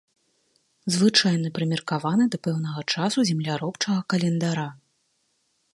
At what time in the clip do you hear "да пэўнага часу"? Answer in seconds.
2.35-3.19